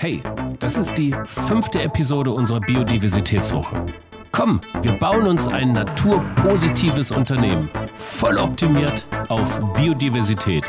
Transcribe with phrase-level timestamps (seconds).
[0.00, 0.22] Hey,
[0.60, 3.84] das ist die fünfte Episode unserer Biodiversitätswoche.
[4.30, 10.62] Komm, wir bauen uns ein naturpositives Unternehmen, voll optimiert auf Biodiversität.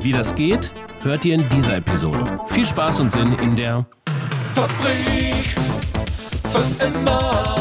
[0.00, 2.40] Wie das geht, hört ihr in dieser Episode.
[2.46, 3.86] Viel Spaß und Sinn in der
[4.54, 5.54] Fabrik
[6.48, 7.56] für immer.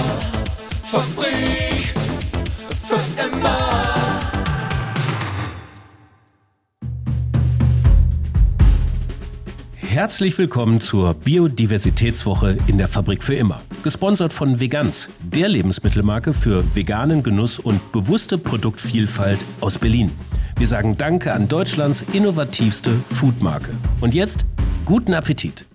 [0.83, 1.72] Fabrik
[9.93, 13.61] Herzlich willkommen zur Biodiversitätswoche in der Fabrik für immer.
[13.83, 20.09] Gesponsert von Veganz, der Lebensmittelmarke für veganen Genuss und bewusste Produktvielfalt aus Berlin.
[20.57, 23.69] Wir sagen Danke an Deutschlands innovativste Foodmarke.
[24.01, 24.47] Und jetzt
[24.83, 25.67] guten Appetit.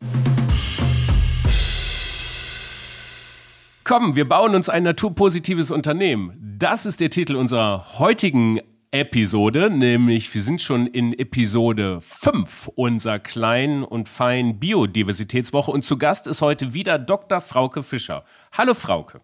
[3.84, 6.56] Komm, wir bauen uns ein naturpositives Unternehmen.
[6.59, 8.59] Das ist der Titel unserer heutigen
[8.91, 15.98] Episode, nämlich wir sind schon in Episode 5 unserer kleinen und feinen Biodiversitätswoche und zu
[15.98, 17.43] Gast ist heute wieder Dr.
[17.43, 18.24] Frauke Fischer.
[18.52, 19.21] Hallo Frauke.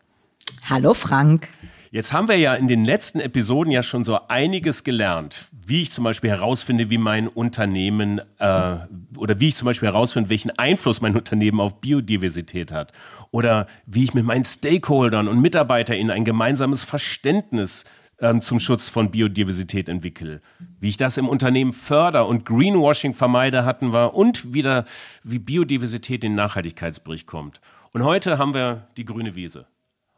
[0.69, 1.49] Hallo Frank.
[1.91, 5.93] Jetzt haben wir ja in den letzten Episoden ja schon so einiges gelernt, wie ich
[5.93, 8.77] zum Beispiel herausfinde, wie mein Unternehmen äh,
[9.17, 12.93] oder wie ich zum Beispiel herausfinde, welchen Einfluss mein Unternehmen auf Biodiversität hat
[13.31, 17.85] oder wie ich mit meinen Stakeholdern und MitarbeiterInnen ein gemeinsames Verständnis
[18.21, 20.41] ähm, zum Schutz von Biodiversität entwickle.
[20.81, 24.85] Wie ich das im Unternehmen förder und Greenwashing vermeide, hatten wir und wieder,
[25.23, 27.61] wie Biodiversität in den Nachhaltigkeitsbericht kommt.
[27.93, 29.67] Und heute haben wir die grüne Wiese.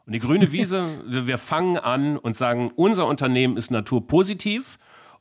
[0.05, 4.79] Und die grüne Wiese, wir fangen an und sagen, unser Unternehmen ist naturpositiv.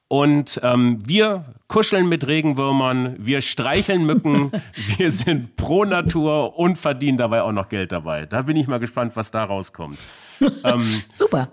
[0.08, 4.52] Und ähm, wir kuscheln mit Regenwürmern, wir streicheln Mücken,
[4.98, 8.24] wir sind pro Natur und verdienen dabei auch noch Geld dabei.
[8.24, 9.98] Da bin ich mal gespannt, was da rauskommt.
[10.64, 10.82] Ähm,
[11.14, 11.48] Super.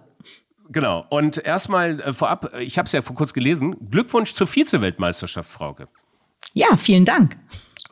[0.70, 1.06] Genau.
[1.10, 3.76] Und erstmal äh, vorab, ich habe es ja vor kurz gelesen.
[3.92, 5.88] Glückwunsch zur Vize-Weltmeisterschaft, Frauke.
[6.54, 7.38] Ja, vielen Dank.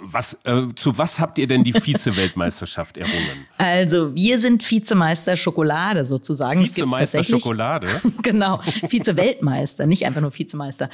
[0.03, 3.45] Was, äh, zu was habt ihr denn die Vize-Weltmeisterschaft errungen?
[3.57, 6.59] Also, wir sind Vizemeister Schokolade sozusagen.
[6.59, 7.87] Vizemeister Schokolade?
[8.23, 10.89] genau, Vize-Weltmeister, nicht einfach nur Vizemeister.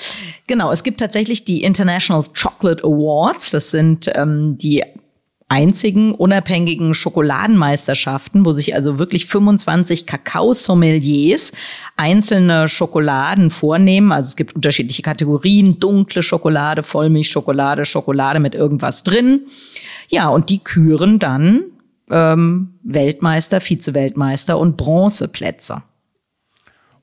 [0.45, 3.51] Genau, es gibt tatsächlich die International Chocolate Awards.
[3.51, 4.83] Das sind ähm, die
[5.49, 11.53] einzigen unabhängigen Schokoladenmeisterschaften, wo sich also wirklich 25 Kakaosommeliers
[11.95, 14.11] einzelne Schokoladen vornehmen.
[14.11, 19.45] Also es gibt unterschiedliche Kategorien, dunkle Schokolade, Vollmilchschokolade, Schokolade mit irgendwas drin.
[20.09, 21.63] Ja, und die küren dann
[22.09, 25.83] ähm, Weltmeister, Vize-Weltmeister und Bronzeplätze.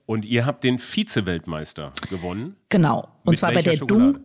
[0.05, 2.55] Und ihr habt den Vize-Weltmeister gewonnen?
[2.69, 3.07] Genau.
[3.23, 4.19] Und zwar bei der Schokolade?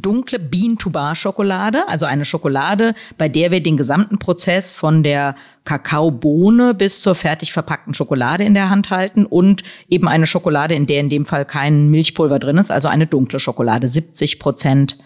[0.00, 5.34] Dun dunkle Bean-to-Bar-Schokolade, also eine Schokolade, bei der wir den gesamten Prozess von der
[5.64, 10.86] Kakaobohne bis zur fertig verpackten Schokolade in der Hand halten und eben eine Schokolade, in
[10.86, 14.98] der in dem Fall kein Milchpulver drin ist, also eine dunkle Schokolade, 70 Prozent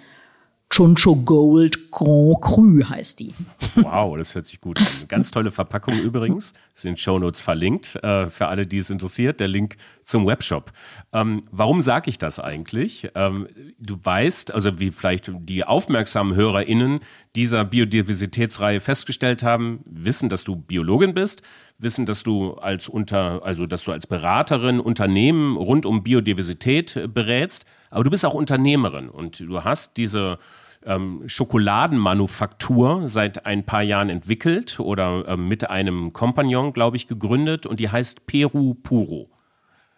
[0.70, 3.34] Chuncho Gold Grand Cru heißt die.
[3.76, 4.86] Wow, das hört sich gut an.
[5.08, 6.52] Ganz tolle Verpackung übrigens.
[6.74, 9.40] Sind Shownotes verlinkt äh, für alle, die es interessiert.
[9.40, 10.72] Der Link zum Webshop.
[11.12, 13.08] Ähm, warum sage ich das eigentlich?
[13.14, 13.48] Ähm,
[13.78, 17.00] du weißt, also wie vielleicht die aufmerksamen HörerInnen
[17.34, 21.42] dieser Biodiversitätsreihe festgestellt haben, wissen, dass du Biologin bist,
[21.78, 27.64] wissen, dass du als unter, also dass du als Beraterin Unternehmen rund um Biodiversität berätst,
[27.90, 30.38] aber du bist auch Unternehmerin und du hast diese
[30.84, 37.66] ähm, Schokoladenmanufaktur seit ein paar Jahren entwickelt oder ähm, mit einem Kompagnon, glaube ich, gegründet
[37.66, 39.30] und die heißt Peru Puro.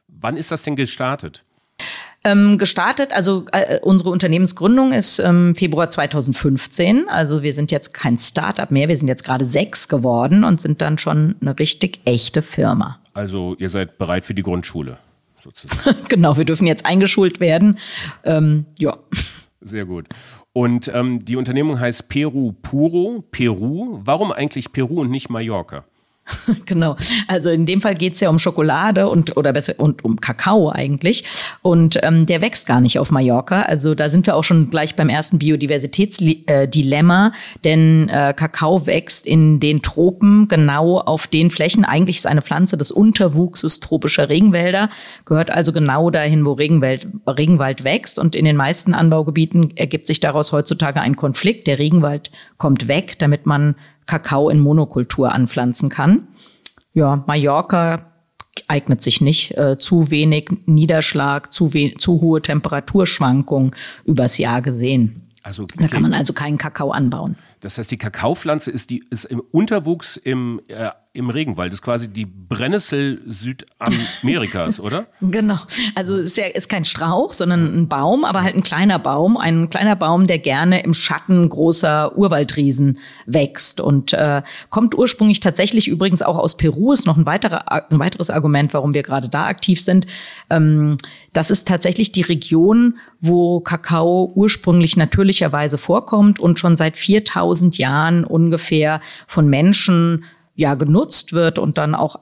[0.08, 1.44] Wann ist das denn gestartet?
[2.22, 7.08] Ähm, gestartet, also äh, unsere Unternehmensgründung ist ähm, Februar 2015.
[7.08, 10.82] Also wir sind jetzt kein Startup mehr, wir sind jetzt gerade sechs geworden und sind
[10.82, 12.98] dann schon eine richtig echte Firma.
[13.14, 14.98] Also ihr seid bereit für die Grundschule
[15.40, 16.04] sozusagen.
[16.08, 17.78] genau, wir dürfen jetzt eingeschult werden.
[18.24, 18.98] Ähm, ja.
[19.60, 20.06] Sehr gut.
[20.52, 24.00] Und ähm, die Unternehmung heißt Peru Puro, Peru.
[24.04, 25.84] Warum eigentlich Peru und nicht Mallorca?
[26.66, 26.96] Genau.
[27.26, 30.70] Also in dem Fall geht es ja um Schokolade und oder besser und um Kakao
[30.70, 31.24] eigentlich.
[31.62, 33.62] Und ähm, der wächst gar nicht auf Mallorca.
[33.62, 37.32] Also da sind wir auch schon gleich beim ersten Biodiversitätsdilemma,
[37.64, 41.84] denn äh, Kakao wächst in den Tropen genau auf den Flächen.
[41.84, 44.90] Eigentlich ist eine Pflanze des Unterwuchses tropischer Regenwälder,
[45.24, 48.18] gehört also genau dahin, wo Regenwald, Regenwald wächst.
[48.18, 51.66] Und in den meisten Anbaugebieten ergibt sich daraus heutzutage ein Konflikt.
[51.66, 53.74] Der Regenwald kommt weg, damit man
[54.06, 56.28] Kakao in Monokultur anpflanzen kann.
[56.94, 58.10] Ja, Mallorca
[58.68, 59.56] eignet sich nicht.
[59.56, 63.74] Äh, zu wenig Niederschlag, zu, we zu hohe Temperaturschwankungen
[64.04, 65.30] übers Jahr gesehen.
[65.42, 67.36] Also, Da kann man also keinen Kakao anbauen.
[67.60, 71.72] Das heißt, die Kakaopflanze ist, die, ist im Unterwuchs im, äh, im Regenwald.
[71.72, 75.06] Das ist quasi die Brennnessel Südamerikas, oder?
[75.20, 75.58] Genau.
[75.94, 79.36] Also es ist ja ist kein Strauch, sondern ein Baum, aber halt ein kleiner Baum.
[79.36, 85.88] Ein kleiner Baum, der gerne im Schatten großer Urwaldriesen wächst und äh, kommt ursprünglich tatsächlich
[85.88, 86.92] übrigens auch aus Peru.
[86.92, 90.06] Ist noch ein, weiterer, ein weiteres Argument, warum wir gerade da aktiv sind.
[90.48, 90.96] Ähm,
[91.32, 98.24] das ist tatsächlich die Region, wo Kakao ursprünglich natürlicherweise vorkommt und schon seit 4000 Jahren
[98.24, 100.24] ungefähr von Menschen
[100.54, 102.16] ja genutzt wird und dann auch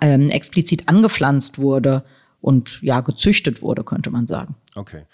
[0.00, 2.04] äh, explizit angepflanzt wurde
[2.40, 4.56] und ja gezüchtet wurde, könnte man sagen.
[4.74, 5.04] Okay.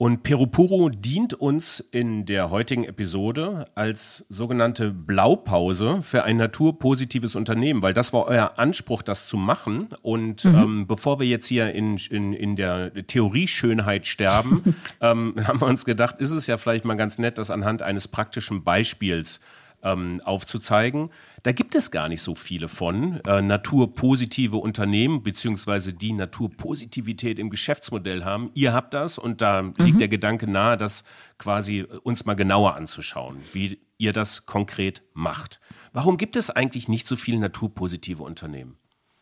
[0.00, 7.82] Und Perupuro dient uns in der heutigen Episode als sogenannte Blaupause für ein naturpositives Unternehmen,
[7.82, 9.88] weil das war euer Anspruch, das zu machen.
[10.02, 10.54] Und mhm.
[10.54, 15.84] ähm, bevor wir jetzt hier in, in, in der Theorieschönheit sterben, ähm, haben wir uns
[15.84, 19.40] gedacht, ist es ja vielleicht mal ganz nett, das anhand eines praktischen Beispiels
[19.82, 21.10] ähm, aufzuzeigen.
[21.42, 23.20] Da gibt es gar nicht so viele von.
[23.26, 28.50] Äh, naturpositive Unternehmen, beziehungsweise die Naturpositivität im Geschäftsmodell haben.
[28.54, 29.74] Ihr habt das und da mhm.
[29.78, 31.04] liegt der Gedanke nahe, das
[31.38, 35.60] quasi uns mal genauer anzuschauen, wie ihr das konkret macht.
[35.92, 38.76] Warum gibt es eigentlich nicht so viele naturpositive Unternehmen?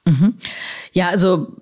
[0.07, 0.35] Mhm.
[0.93, 1.57] Ja, also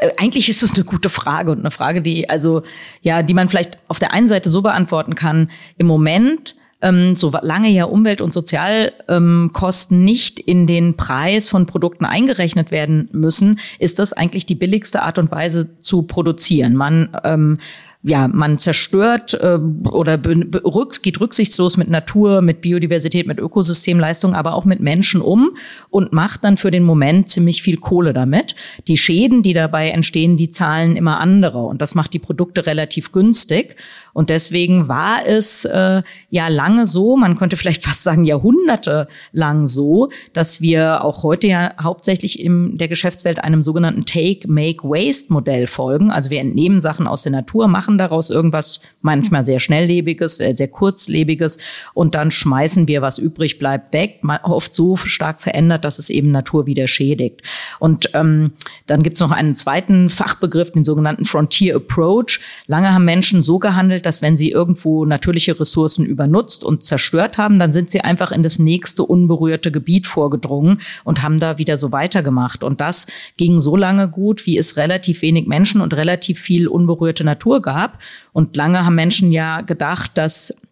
[0.00, 2.62] äh, eigentlich ist es eine gute Frage und eine Frage, die also
[3.02, 5.50] ja, die man vielleicht auf der einen Seite so beantworten kann.
[5.76, 12.04] Im Moment ähm, solange ja Umwelt- und Sozialkosten ähm, nicht in den Preis von Produkten
[12.04, 16.74] eingerechnet werden müssen, ist das eigentlich die billigste Art und Weise zu produzieren.
[16.74, 17.58] Man ähm,
[18.04, 19.58] ja, man zerstört äh,
[19.88, 25.56] oder rücks geht rücksichtslos mit Natur, mit Biodiversität, mit Ökosystemleistung, aber auch mit Menschen um
[25.88, 28.56] und macht dann für den Moment ziemlich viel Kohle damit.
[28.88, 33.12] Die Schäden, die dabei entstehen, die zahlen immer andere und das macht die Produkte relativ
[33.12, 33.76] günstig.
[34.12, 39.66] Und deswegen war es äh, ja lange so, man könnte vielleicht fast sagen Jahrhunderte lang
[39.66, 45.32] so, dass wir auch heute ja hauptsächlich in der Geschäftswelt einem sogenannten Take, Make, Waste
[45.32, 46.10] Modell folgen.
[46.10, 51.58] Also wir entnehmen Sachen aus der Natur, machen daraus irgendwas manchmal sehr schnelllebiges, sehr kurzlebiges
[51.94, 56.30] und dann schmeißen wir, was übrig bleibt, weg, oft so stark verändert, dass es eben
[56.30, 57.42] Natur wieder schädigt.
[57.78, 58.52] Und ähm,
[58.86, 62.40] dann gibt's noch einen zweiten Fachbegriff, den sogenannten Frontier Approach.
[62.66, 67.58] Lange haben Menschen so gehandelt, dass wenn sie irgendwo natürliche Ressourcen übernutzt und zerstört haben,
[67.58, 71.92] dann sind sie einfach in das nächste unberührte Gebiet vorgedrungen und haben da wieder so
[71.92, 72.64] weitergemacht.
[72.64, 73.06] Und das
[73.36, 77.98] ging so lange gut, wie es relativ wenig Menschen und relativ viel unberührte Natur gab.
[78.32, 80.71] Und lange haben Menschen ja gedacht, dass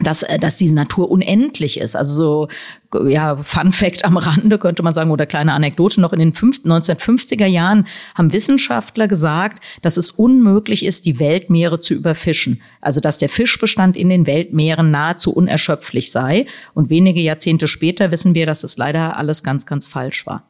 [0.00, 1.96] dass, äh, dass diese Natur unendlich ist.
[1.96, 2.48] Also
[2.92, 6.32] so, ja, Fun Fact am Rande könnte man sagen, oder kleine Anekdote, noch in den
[6.32, 12.62] 1950er Jahren haben Wissenschaftler gesagt, dass es unmöglich ist, die Weltmeere zu überfischen.
[12.80, 16.46] Also dass der Fischbestand in den Weltmeeren nahezu unerschöpflich sei.
[16.74, 20.44] Und wenige Jahrzehnte später wissen wir, dass es leider alles ganz, ganz falsch war.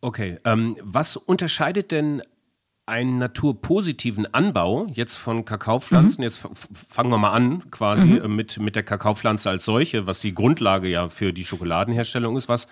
[0.00, 2.22] Okay, ähm, was unterscheidet denn
[2.86, 6.20] einen naturpositiven Anbau jetzt von Kakaopflanzen.
[6.20, 6.24] Mhm.
[6.24, 6.40] Jetzt
[6.72, 8.22] fangen wir mal an quasi mhm.
[8.22, 12.48] Äh, mit, mit der Kakaopflanze als solche, was die Grundlage ja für die Schokoladenherstellung ist.
[12.48, 12.66] Was,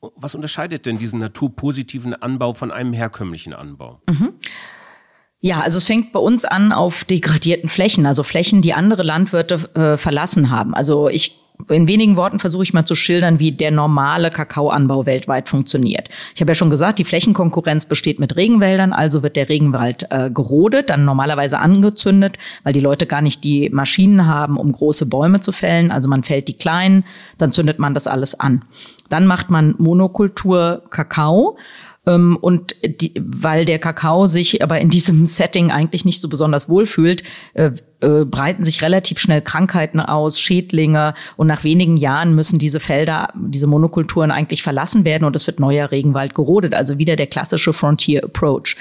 [0.00, 4.02] was unterscheidet denn diesen naturpositiven Anbau von einem herkömmlichen Anbau?
[4.08, 4.34] Mhm.
[5.40, 9.70] Ja, also es fängt bei uns an auf degradierten Flächen, also Flächen, die andere Landwirte
[9.74, 10.74] äh, verlassen haben.
[10.74, 11.38] Also ich
[11.68, 16.08] in wenigen Worten versuche ich mal zu schildern, wie der normale Kakaoanbau weltweit funktioniert.
[16.34, 20.30] Ich habe ja schon gesagt, die Flächenkonkurrenz besteht mit Regenwäldern, also wird der Regenwald äh,
[20.30, 25.40] gerodet, dann normalerweise angezündet, weil die Leute gar nicht die Maschinen haben, um große Bäume
[25.40, 25.90] zu fällen.
[25.90, 27.04] Also man fällt die kleinen,
[27.38, 28.62] dann zündet man das alles an.
[29.08, 31.56] Dann macht man Monokultur Kakao
[32.14, 37.22] und die, weil der Kakao sich aber in diesem Setting eigentlich nicht so besonders wohlfühlt,
[37.54, 42.80] äh, äh, breiten sich relativ schnell Krankheiten aus, Schädlinge und nach wenigen Jahren müssen diese
[42.80, 46.74] Felder, diese Monokulturen eigentlich verlassen werden und es wird neuer Regenwald gerodet.
[46.74, 48.76] Also wieder der klassische Frontier Approach.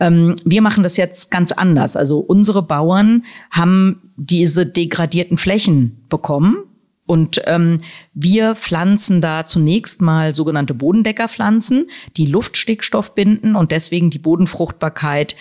[0.00, 1.96] Ähm, wir machen das jetzt ganz anders.
[1.96, 6.64] Also unsere Bauern haben diese degradierten Flächen bekommen
[7.06, 7.78] und ähm,
[8.14, 15.36] wir pflanzen da zunächst mal sogenannte Bodendeckerpflanzen, die Luftstickstoff binden und deswegen die Bodenfruchtbarkeit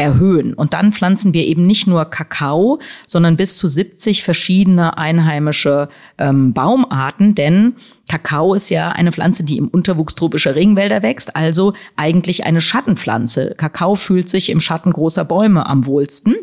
[0.00, 0.54] erhöhen.
[0.54, 6.54] Und dann pflanzen wir eben nicht nur Kakao, sondern bis zu 70 verschiedene einheimische ähm,
[6.54, 7.74] Baumarten, denn
[8.08, 13.54] Kakao ist ja eine Pflanze, die im Unterwuchs tropischer Regenwälder wächst, also eigentlich eine Schattenpflanze.
[13.56, 16.34] Kakao fühlt sich im Schatten großer Bäume am wohlsten.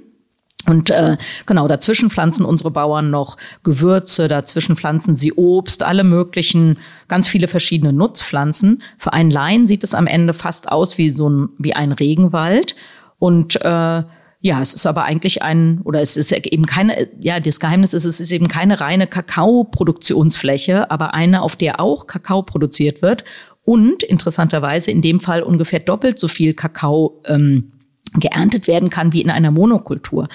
[0.67, 6.77] Und äh, genau, dazwischen pflanzen unsere Bauern noch Gewürze, dazwischen pflanzen sie Obst, alle möglichen,
[7.07, 8.83] ganz viele verschiedene Nutzpflanzen.
[8.97, 12.75] Für einen Laien sieht es am Ende fast aus wie so ein, wie ein Regenwald.
[13.17, 14.03] Und äh,
[14.41, 18.05] ja, es ist aber eigentlich ein, oder es ist eben keine, ja, das Geheimnis ist,
[18.05, 23.23] es ist eben keine reine Kakaoproduktionsfläche, aber eine, auf der auch Kakao produziert wird
[23.63, 27.71] und interessanterweise in dem Fall ungefähr doppelt so viel Kakao ähm,
[28.13, 30.27] geerntet werden kann wie in einer Monokultur.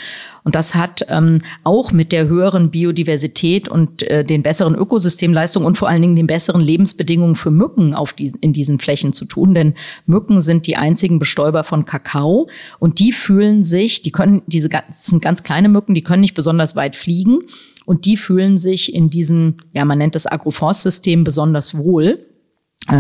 [0.45, 5.79] Und das hat ähm, auch mit der höheren Biodiversität und äh, den besseren Ökosystemleistungen und
[5.79, 9.55] vor allen Dingen den besseren Lebensbedingungen für Mücken auf die, in diesen Flächen zu tun.
[9.55, 9.75] Denn
[10.07, 12.49] Mücken sind die einzigen Bestäuber von Kakao
[12.79, 16.75] und die fühlen sich, die können, diese sind ganz kleine Mücken, die können nicht besonders
[16.75, 17.41] weit fliegen
[17.87, 22.27] und die fühlen sich in diesen, ja, man nennt das Agroforstsystem besonders wohl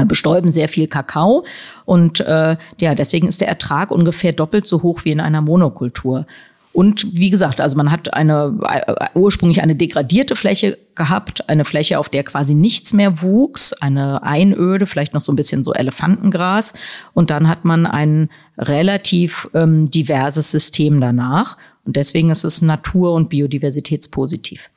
[0.07, 1.45] bestäuben sehr viel Kakao
[1.85, 6.27] und äh, ja, deswegen ist der Ertrag ungefähr doppelt so hoch wie in einer Monokultur.
[6.73, 11.99] Und wie gesagt, also man hat eine äh, ursprünglich eine degradierte Fläche gehabt, eine Fläche,
[11.99, 16.73] auf der quasi nichts mehr wuchs, eine Einöde, vielleicht noch so ein bisschen so Elefantengras.
[17.13, 21.59] Und dann hat man ein relativ ähm, diverses System danach.
[21.85, 24.71] Und deswegen ist es natur- und biodiversitätspositiv.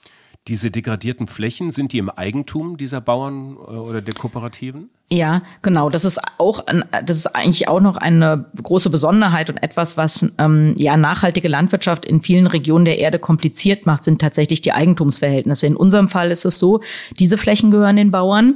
[0.47, 4.89] Diese degradierten Flächen, sind die im Eigentum dieser Bauern äh, oder der Kooperativen?
[5.09, 5.89] Ja, genau.
[5.89, 6.63] Das ist auch,
[7.05, 12.05] das ist eigentlich auch noch eine große Besonderheit und etwas, was ähm, ja nachhaltige Landwirtschaft
[12.05, 15.67] in vielen Regionen der Erde kompliziert macht, sind tatsächlich die Eigentumsverhältnisse.
[15.67, 16.81] In unserem Fall ist es so,
[17.19, 18.55] diese Flächen gehören den Bauern.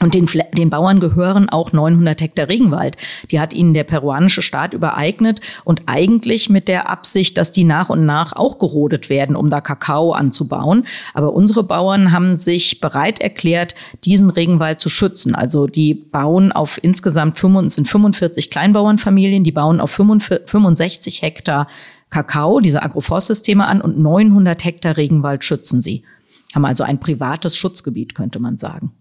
[0.00, 2.96] Und den, den Bauern gehören auch 900 Hektar Regenwald.
[3.30, 7.88] Die hat ihnen der peruanische Staat übereignet und eigentlich mit der Absicht, dass die nach
[7.88, 10.86] und nach auch gerodet werden, um da Kakao anzubauen.
[11.14, 13.74] Aber unsere Bauern haben sich bereit erklärt,
[14.04, 15.34] diesen Regenwald zu schützen.
[15.34, 21.66] Also die bauen auf insgesamt 5, sind 45 Kleinbauernfamilien, die bauen auf 65 Hektar
[22.10, 26.04] Kakao, diese Agroforstsysteme an und 900 Hektar Regenwald schützen sie.
[26.54, 28.92] Haben also ein privates Schutzgebiet, könnte man sagen.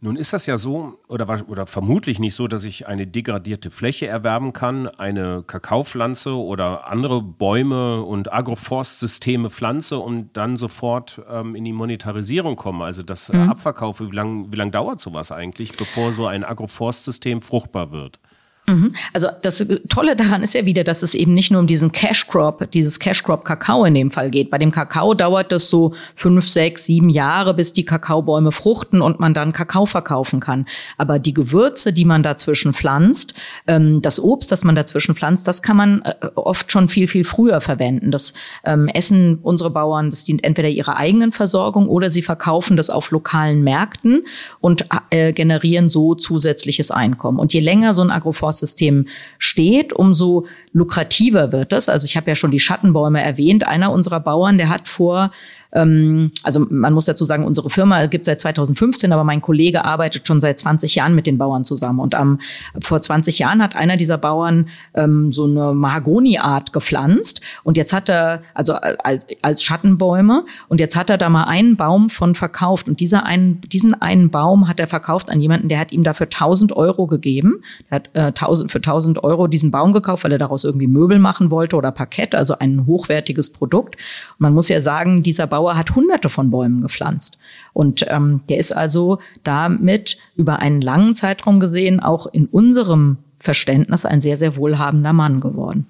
[0.00, 4.06] Nun ist das ja so, oder, oder vermutlich nicht so, dass ich eine degradierte Fläche
[4.06, 11.64] erwerben kann, eine Kakaopflanze oder andere Bäume und Agroforstsysteme pflanze und dann sofort ähm, in
[11.64, 13.50] die Monetarisierung komme, also das mhm.
[13.50, 14.08] Abverkaufe.
[14.12, 18.20] Wie lange wie lang dauert sowas eigentlich, bevor so ein Agroforstsystem fruchtbar wird?
[18.68, 18.94] Mhm.
[19.14, 22.28] Also das Tolle daran ist ja wieder, dass es eben nicht nur um diesen Cash
[22.28, 24.50] Crop, dieses Cash Crop Kakao in dem Fall geht.
[24.50, 29.20] Bei dem Kakao dauert das so fünf, sechs, sieben Jahre, bis die Kakaobäume fruchten und
[29.20, 30.66] man dann Kakao verkaufen kann.
[30.98, 33.34] Aber die Gewürze, die man dazwischen pflanzt,
[33.66, 37.24] ähm, das Obst, das man dazwischen pflanzt, das kann man äh, oft schon viel, viel
[37.24, 38.10] früher verwenden.
[38.10, 38.34] Das
[38.64, 43.10] ähm, essen unsere Bauern, das dient entweder ihrer eigenen Versorgung oder sie verkaufen das auf
[43.10, 44.24] lokalen Märkten
[44.60, 47.38] und äh, generieren so zusätzliches Einkommen.
[47.38, 51.88] Und je länger so ein Agroforst System steht, umso lukrativer wird das.
[51.88, 53.66] Also ich habe ja schon die Schattenbäume erwähnt.
[53.66, 55.30] Einer unserer Bauern, der hat vor
[55.72, 60.26] ähm, also man muss dazu sagen, unsere Firma gibt seit 2015, aber mein Kollege arbeitet
[60.26, 62.00] schon seit 20 Jahren mit den Bauern zusammen.
[62.00, 62.40] Und ähm,
[62.80, 67.42] vor 20 Jahren hat einer dieser Bauern ähm, so eine Mahagoni-Art gepflanzt.
[67.64, 71.76] Und jetzt hat er, also als, als Schattenbäume, und jetzt hat er da mal einen
[71.76, 72.88] Baum von verkauft.
[72.88, 76.26] Und dieser einen, diesen einen Baum hat er verkauft an jemanden, der hat ihm dafür
[76.26, 77.62] 1000 Euro gegeben.
[77.90, 81.18] Er hat äh, 1000, für 1000 Euro diesen Baum gekauft, weil er daraus irgendwie Möbel
[81.18, 83.96] machen wollte oder Parkett, also ein hochwertiges Produkt.
[83.96, 87.36] Und man muss ja sagen, dieser Baum Bauer hat hunderte von Bäumen gepflanzt.
[87.72, 94.04] Und ähm, der ist also damit über einen langen Zeitraum gesehen auch in unserem Verständnis
[94.04, 95.88] ein sehr, sehr wohlhabender Mann geworden.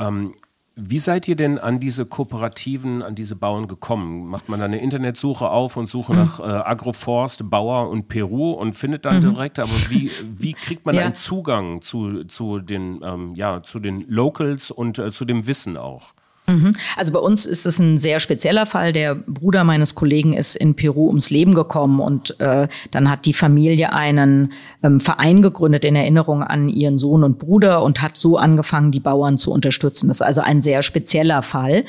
[0.00, 0.34] Ähm,
[0.74, 4.26] wie seid ihr denn an diese Kooperativen, an diese Bauern gekommen?
[4.26, 6.18] Macht man da eine Internetsuche auf und suche mhm.
[6.18, 9.34] nach äh, Agroforst, Bauer und Peru und findet dann mhm.
[9.34, 11.02] direkt, aber wie, wie kriegt man ja.
[11.02, 15.76] einen Zugang zu, zu, den, ähm, ja, zu den Locals und äh, zu dem Wissen
[15.76, 16.14] auch?
[16.46, 16.72] Mhm.
[16.96, 18.92] Also bei uns ist es ein sehr spezieller Fall.
[18.92, 23.32] Der Bruder meines Kollegen ist in Peru ums Leben gekommen und äh, dann hat die
[23.32, 28.38] Familie einen ähm, Verein gegründet in Erinnerung an ihren Sohn und Bruder und hat so
[28.38, 30.08] angefangen, die Bauern zu unterstützen.
[30.08, 31.84] Das ist also ein sehr spezieller Fall.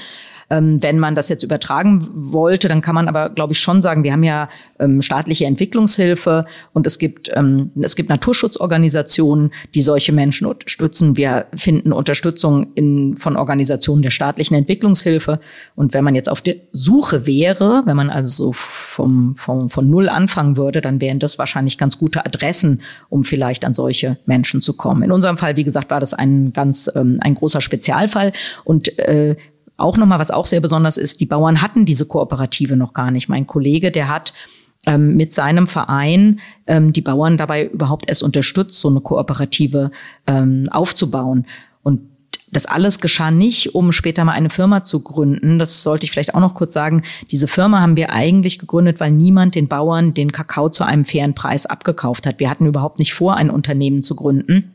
[0.49, 4.03] Ähm, wenn man das jetzt übertragen wollte, dann kann man aber, glaube ich, schon sagen,
[4.03, 10.11] wir haben ja ähm, staatliche Entwicklungshilfe und es gibt, ähm, es gibt Naturschutzorganisationen, die solche
[10.11, 11.17] Menschen unterstützen.
[11.17, 15.39] Wir finden Unterstützung in, von Organisationen der staatlichen Entwicklungshilfe.
[15.75, 19.89] Und wenn man jetzt auf der Suche wäre, wenn man also so vom, vom, von
[19.89, 24.61] Null anfangen würde, dann wären das wahrscheinlich ganz gute Adressen, um vielleicht an solche Menschen
[24.61, 25.03] zu kommen.
[25.03, 28.33] In unserem Fall, wie gesagt, war das ein ganz ähm, ein großer Spezialfall
[28.63, 29.35] und äh,
[29.83, 33.29] auch nochmal, was auch sehr besonders ist, die Bauern hatten diese Kooperative noch gar nicht.
[33.29, 34.33] Mein Kollege, der hat
[34.85, 39.91] ähm, mit seinem Verein ähm, die Bauern dabei überhaupt erst unterstützt, so eine Kooperative
[40.25, 41.45] ähm, aufzubauen.
[41.83, 42.01] Und
[42.51, 45.59] das alles geschah nicht, um später mal eine Firma zu gründen.
[45.59, 47.03] Das sollte ich vielleicht auch noch kurz sagen.
[47.31, 51.35] Diese Firma haben wir eigentlich gegründet, weil niemand den Bauern den Kakao zu einem fairen
[51.35, 52.39] Preis abgekauft hat.
[52.39, 54.72] Wir hatten überhaupt nicht vor, ein Unternehmen zu gründen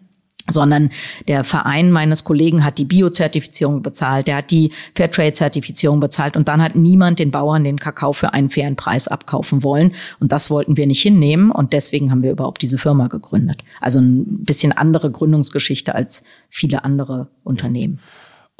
[0.49, 0.90] sondern
[1.26, 6.62] der Verein meines Kollegen hat die Bio-Zertifizierung bezahlt, der hat die Fairtrade-Zertifizierung bezahlt und dann
[6.62, 10.76] hat niemand den Bauern den Kakao für einen fairen Preis abkaufen wollen und das wollten
[10.76, 13.62] wir nicht hinnehmen und deswegen haben wir überhaupt diese Firma gegründet.
[13.81, 17.99] Also ein bisschen andere Gründungsgeschichte als viele andere Unternehmen.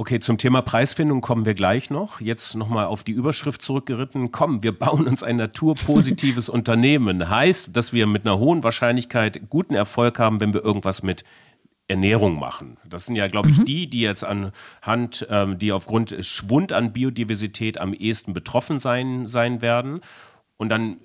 [0.01, 2.21] Okay, zum Thema Preisfindung kommen wir gleich noch.
[2.21, 4.31] Jetzt nochmal auf die Überschrift zurückgeritten.
[4.31, 7.29] Komm, wir bauen uns ein naturpositives Unternehmen.
[7.29, 11.25] Heißt, dass wir mit einer hohen Wahrscheinlichkeit guten Erfolg haben, wenn wir irgendwas mit
[11.89, 12.77] Ernährung machen.
[12.89, 13.65] Das sind ja, glaube ich, mhm.
[13.65, 19.63] die, die jetzt anhand, ähm, die aufgrund Schwund an Biodiversität am ehesten betroffen sein, sein
[19.63, 20.01] werden.
[20.59, 20.99] Und dann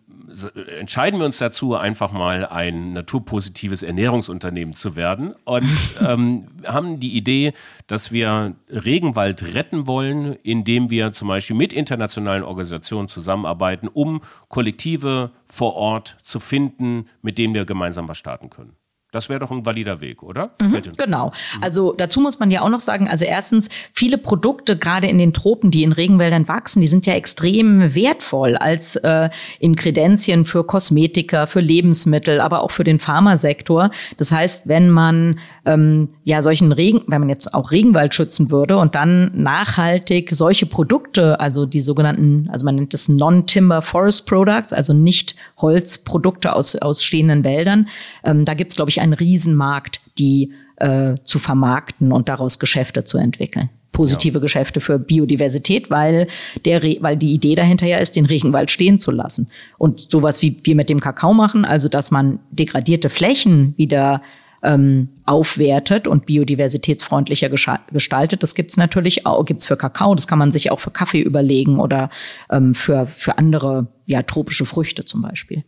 [0.79, 5.69] entscheiden wir uns dazu, einfach mal ein naturpositives Ernährungsunternehmen zu werden und
[6.01, 7.53] ähm, haben die Idee,
[7.87, 15.31] dass wir Regenwald retten wollen, indem wir zum Beispiel mit internationalen Organisationen zusammenarbeiten, um Kollektive
[15.45, 18.75] vor Ort zu finden, mit denen wir gemeinsam was starten können.
[19.13, 20.55] Das wäre doch ein valider Weg, oder?
[20.59, 21.31] Mhm, genau.
[21.61, 25.33] Also dazu muss man ja auch noch sagen, also erstens, viele Produkte, gerade in den
[25.33, 29.29] Tropen, die in Regenwäldern wachsen, die sind ja extrem wertvoll als äh,
[29.59, 33.91] Inkredenzien für Kosmetika, für Lebensmittel, aber auch für den Pharmasektor.
[34.17, 38.77] Das heißt, wenn man ähm, ja solchen Regen, wenn man jetzt auch Regenwald schützen würde
[38.77, 44.73] und dann nachhaltig solche Produkte, also die sogenannten, also man nennt es Non-Timber Forest Products,
[44.73, 47.87] also nicht Holzprodukte aus, aus stehenden Wäldern,
[48.23, 53.17] ähm, da gibt's glaube ich, einen Riesenmarkt, die äh, zu vermarkten und daraus Geschäfte zu
[53.17, 53.69] entwickeln.
[53.93, 54.41] Positive ja.
[54.41, 56.27] Geschäfte für Biodiversität, weil
[56.65, 59.49] der, weil die Idee dahinter ja ist, den Regenwald stehen zu lassen.
[59.77, 64.21] Und sowas wie wir mit dem Kakao machen, also dass man degradierte Flächen wieder
[64.63, 68.43] ähm, aufwertet und biodiversitätsfreundlicher gestaltet.
[68.43, 71.79] Das gibt's natürlich auch, gibt's für Kakao, das kann man sich auch für Kaffee überlegen
[71.79, 72.09] oder
[72.49, 75.63] ähm, für, für andere ja, tropische Früchte zum Beispiel.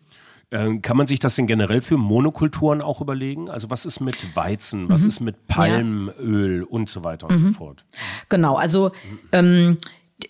[0.52, 3.50] Äh, kann man sich das denn generell für Monokulturen auch überlegen?
[3.50, 5.08] Also was ist mit Weizen, was mhm.
[5.08, 6.66] ist mit Palmöl ja.
[6.66, 7.48] und so weiter und mhm.
[7.48, 7.86] so fort?
[8.30, 8.92] Genau, also
[9.32, 9.78] ähm,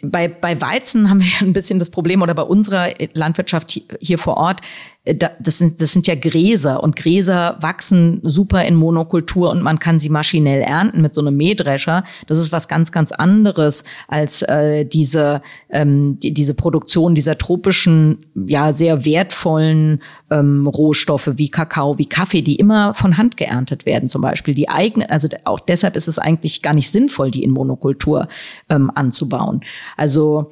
[0.02, 4.38] bei, bei Weizen haben wir ein bisschen das Problem oder bei unserer Landwirtschaft hier vor
[4.38, 4.62] Ort,
[5.06, 9.80] äh, das sind, das sind ja Gräser und Gräser wachsen super in Monokultur und man
[9.80, 12.04] kann sie maschinell ernten mit so einem Mähdrescher.
[12.28, 18.25] Das ist was ganz, ganz anderes als äh, diese, ähm, die, diese Produktion dieser tropischen,
[18.36, 24.09] ja, sehr wertvollen ähm, Rohstoffe wie Kakao, wie Kaffee, die immer von Hand geerntet werden
[24.09, 24.53] zum Beispiel.
[24.53, 28.27] Die eigene, also auch deshalb ist es eigentlich gar nicht sinnvoll, die in Monokultur
[28.70, 29.61] ähm, anzubauen.
[29.98, 30.51] Also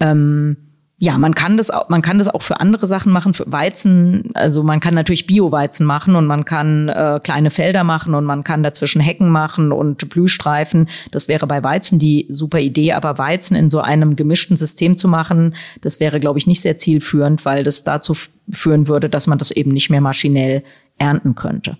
[0.00, 0.56] ähm,
[1.02, 4.30] ja, man kann das auch, man kann das auch für andere Sachen machen, für Weizen.
[4.34, 8.44] Also man kann natürlich Bio-Weizen machen und man kann äh, kleine Felder machen und man
[8.44, 10.88] kann dazwischen Hecken machen und Blühstreifen.
[11.10, 12.92] Das wäre bei Weizen die super Idee.
[12.92, 16.78] Aber Weizen in so einem gemischten System zu machen, das wäre, glaube ich, nicht sehr
[16.78, 18.14] zielführend, weil das dazu
[18.48, 20.62] führen würde, dass man das eben nicht mehr maschinell
[20.98, 21.78] ernten könnte.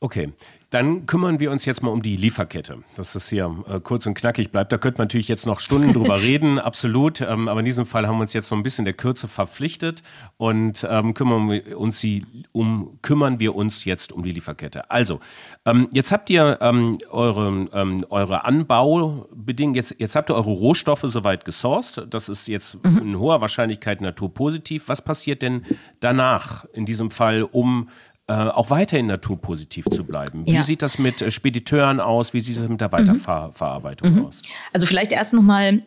[0.00, 0.32] Okay,
[0.70, 4.12] dann kümmern wir uns jetzt mal um die Lieferkette, dass das hier äh, kurz und
[4.14, 4.70] knackig bleibt.
[4.70, 7.22] Da könnte man natürlich jetzt noch Stunden drüber reden, absolut.
[7.22, 10.02] Ähm, aber in diesem Fall haben wir uns jetzt so ein bisschen der Kürze verpflichtet
[10.36, 14.90] und ähm, kümmern wir uns die, um kümmern wir uns jetzt um die Lieferkette.
[14.90, 15.20] Also
[15.64, 21.04] ähm, jetzt habt ihr ähm, eure ähm, eure Anbaubedingungen, jetzt jetzt habt ihr eure Rohstoffe
[21.04, 22.06] soweit gesourced.
[22.10, 22.98] Das ist jetzt mhm.
[22.98, 24.88] in hoher Wahrscheinlichkeit naturpositiv.
[24.88, 25.64] Was passiert denn
[26.00, 27.88] danach in diesem Fall, um
[28.28, 30.44] äh, auch weiterhin naturpositiv zu bleiben.
[30.46, 30.62] Wie ja.
[30.62, 32.34] sieht das mit äh, Spediteuren aus?
[32.34, 34.26] Wie sieht das mit der Weiterverarbeitung mhm.
[34.26, 34.42] aus?
[34.72, 35.82] Also vielleicht erst nochmal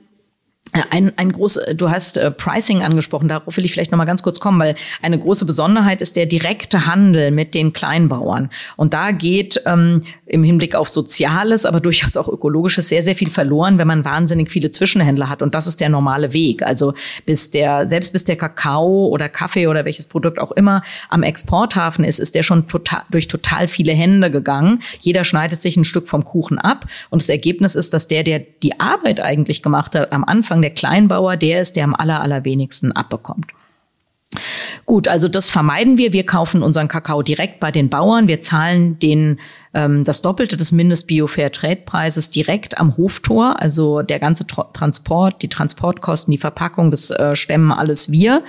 [0.73, 4.23] ein, ein groß, du hast äh, Pricing angesprochen, darauf will ich vielleicht noch mal ganz
[4.23, 8.49] kurz kommen, weil eine große Besonderheit ist der direkte Handel mit den Kleinbauern.
[8.77, 13.29] Und da geht ähm, im Hinblick auf Soziales, aber durchaus auch Ökologisches sehr, sehr viel
[13.29, 15.41] verloren, wenn man wahnsinnig viele Zwischenhändler hat.
[15.41, 16.63] Und das ist der normale Weg.
[16.63, 16.93] Also
[17.25, 22.05] bis der, selbst bis der Kakao oder Kaffee oder welches Produkt auch immer am Exporthafen
[22.05, 24.79] ist, ist der schon total, durch total viele Hände gegangen.
[25.01, 26.85] Jeder schneidet sich ein Stück vom Kuchen ab.
[27.09, 30.69] Und das Ergebnis ist, dass der, der die Arbeit eigentlich gemacht hat am Anfang, Anfang
[30.69, 33.47] der Kleinbauer der ist, der am aller, allerwenigsten abbekommt.
[34.85, 36.13] Gut, also das vermeiden wir.
[36.13, 38.27] Wir kaufen unseren Kakao direkt bei den Bauern.
[38.27, 39.39] Wir zahlen den,
[39.73, 43.59] ähm, das Doppelte des Mindest-Bio-Fair-Trade-Preises direkt am Hoftor.
[43.59, 48.43] Also der ganze Transport, die Transportkosten, die Verpackung, das äh, stemmen alles wir.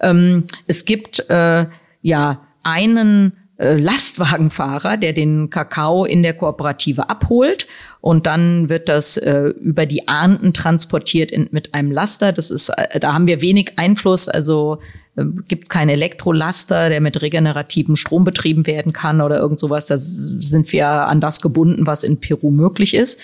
[0.00, 1.66] Ähm, es gibt äh,
[2.00, 7.66] ja einen Lastwagenfahrer, der den Kakao in der Kooperative abholt
[8.00, 12.32] und dann wird das äh, über die Ahnten transportiert in, mit einem Laster.
[12.32, 14.78] Das ist, äh, da haben wir wenig Einfluss, also
[15.16, 19.86] äh, gibt keinen Elektrolaster, der mit regenerativem Strom betrieben werden kann oder irgend sowas.
[19.86, 23.20] Da sind wir an das gebunden, was in Peru möglich ist.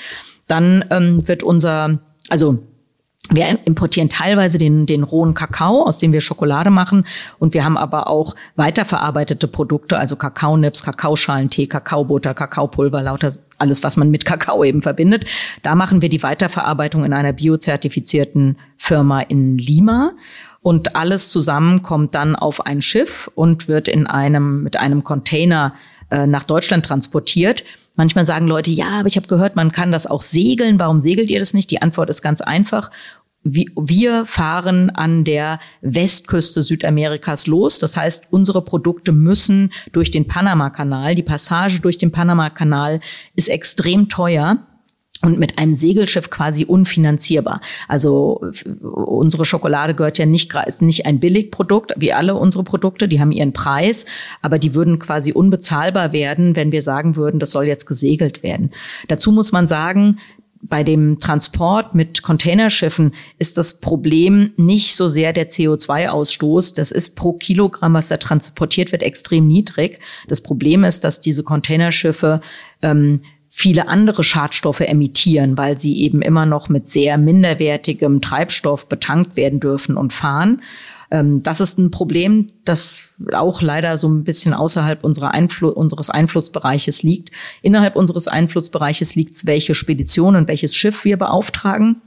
[0.48, 2.58] Dann ähm, wird unser, also
[3.30, 7.06] wir importieren teilweise den, den rohen Kakao, aus dem wir Schokolade machen.
[7.38, 13.82] Und wir haben aber auch weiterverarbeitete Produkte, also Kakaonips, Kakaoschalen, Tee, Kakaobutter, Kakaopulver, lauter alles,
[13.82, 15.24] was man mit Kakao eben verbindet.
[15.62, 20.12] Da machen wir die Weiterverarbeitung in einer biozertifizierten Firma in Lima.
[20.60, 25.74] Und alles zusammen kommt dann auf ein Schiff und wird in einem, mit einem Container
[26.10, 27.64] äh, nach Deutschland transportiert.
[27.96, 30.80] Manchmal sagen Leute, ja, aber ich habe gehört, man kann das auch segeln.
[30.80, 31.70] Warum segelt ihr das nicht?
[31.70, 32.90] Die Antwort ist ganz einfach.
[33.44, 37.78] Wir fahren an der Westküste Südamerikas los.
[37.78, 41.14] Das heißt, unsere Produkte müssen durch den Panama-Kanal.
[41.14, 43.00] Die Passage durch den Panama-Kanal
[43.36, 44.66] ist extrem teuer
[45.22, 47.60] und mit einem Segelschiff quasi unfinanzierbar.
[47.88, 53.20] Also unsere Schokolade gehört ja nicht, ist nicht ein Billigprodukt, wie alle unsere Produkte, die
[53.20, 54.04] haben ihren Preis,
[54.42, 58.72] aber die würden quasi unbezahlbar werden, wenn wir sagen würden, das soll jetzt gesegelt werden.
[59.08, 60.18] Dazu muss man sagen,
[60.66, 66.74] bei dem Transport mit Containerschiffen ist das Problem nicht so sehr der CO2-Ausstoß.
[66.74, 69.98] Das ist pro Kilogramm, was da transportiert wird, extrem niedrig.
[70.26, 72.40] Das Problem ist, dass diese Containerschiffe
[72.80, 73.20] ähm,
[73.56, 79.60] viele andere Schadstoffe emittieren, weil sie eben immer noch mit sehr minderwertigem Treibstoff betankt werden
[79.60, 80.60] dürfen und fahren.
[81.12, 87.04] Ähm, das ist ein Problem, das auch leider so ein bisschen außerhalb Einflu unseres Einflussbereiches
[87.04, 87.30] liegt.
[87.62, 92.02] Innerhalb unseres Einflussbereiches liegt welche Spedition und welches Schiff wir beauftragen.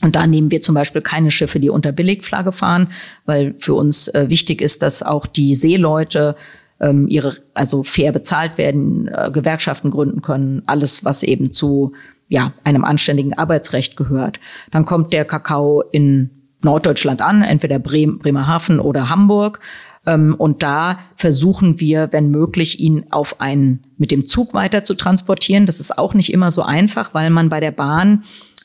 [0.00, 2.92] Und da nehmen wir zum Beispiel keine Schiffe, die unter Billigflagge fahren,
[3.26, 6.36] weil für uns äh, wichtig ist, dass auch die Seeleute
[6.80, 11.92] ähm, ihre, also fair bezahlt werden, äh, Gewerkschaften gründen können, alles, was eben zu
[12.28, 14.40] ja, einem anständigen Arbeitsrecht gehört.
[14.70, 16.30] Dann kommt der Kakao in
[16.62, 19.60] Norddeutschland an, entweder Bremen, Bremerhaven oder Hamburg.
[20.06, 24.94] Ähm, und da versuchen wir, wenn möglich, ihn auf einen mit dem Zug weiter zu
[24.94, 25.66] transportieren.
[25.66, 28.24] Das ist auch nicht immer so einfach, weil man bei der Bahn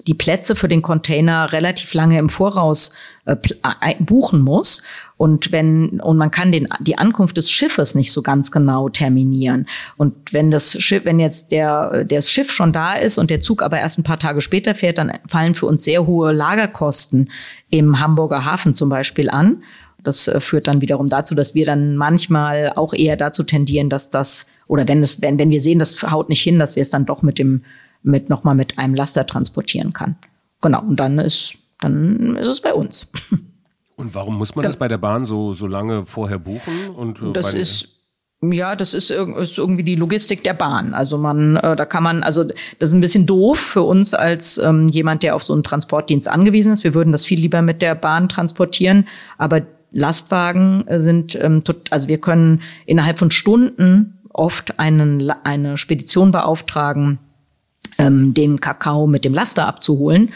[0.09, 2.93] die Plätze für den Container relativ lange im Voraus
[3.25, 3.35] äh,
[3.99, 4.81] buchen muss.
[5.17, 9.67] Und wenn, und man kann den, die Ankunft des Schiffes nicht so ganz genau terminieren.
[9.97, 13.61] Und wenn das Schiff, wenn jetzt der, das Schiff schon da ist und der Zug
[13.61, 17.29] aber erst ein paar Tage später fährt, dann fallen für uns sehr hohe Lagerkosten
[17.69, 19.61] im Hamburger Hafen zum Beispiel an.
[20.01, 24.09] Das äh, führt dann wiederum dazu, dass wir dann manchmal auch eher dazu tendieren, dass
[24.09, 26.89] das, oder wenn es, wenn, wenn wir sehen, das haut nicht hin, dass wir es
[26.89, 27.61] dann doch mit dem,
[28.03, 30.15] mit nochmal mit einem Laster transportieren kann.
[30.61, 30.81] Genau.
[30.81, 33.07] Und dann ist, dann ist es bei uns.
[33.95, 36.89] Und warum muss man das bei der Bahn so, so lange vorher buchen?
[36.95, 37.99] Und äh, das ist
[38.41, 40.93] ja, das ist, ist, irgendwie die Logistik der Bahn.
[40.93, 44.57] Also man, äh, da kann man, also das ist ein bisschen doof für uns als
[44.57, 46.85] ähm, jemand, der auf so einen Transportdienst angewiesen ist.
[46.85, 49.07] Wir würden das viel lieber mit der Bahn transportieren,
[49.37, 56.31] aber Lastwagen sind, ähm, tot, also wir können innerhalb von Stunden oft einen, eine Spedition
[56.31, 57.19] beauftragen,
[57.99, 60.33] ähm, den Kakao mit dem Laster abzuholen.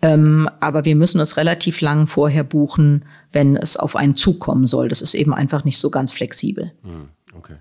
[0.00, 4.66] Ähm, aber wir müssen es relativ lang vorher buchen, wenn es auf einen Zug kommen
[4.66, 4.88] soll.
[4.88, 6.72] Das ist eben einfach nicht so ganz flexibel.
[6.82, 7.56] Hm, okay.